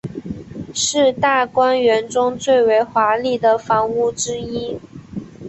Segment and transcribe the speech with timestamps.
[0.73, 4.79] 是大观园中最为华丽的房屋之一。